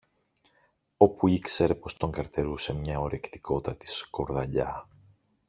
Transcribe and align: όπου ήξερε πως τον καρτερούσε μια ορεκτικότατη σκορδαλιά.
όπου 0.97 1.27
ήξερε 1.27 1.75
πως 1.75 1.97
τον 1.97 2.11
καρτερούσε 2.11 2.73
μια 2.73 2.99
ορεκτικότατη 2.99 3.87
σκορδαλιά. 3.87 4.89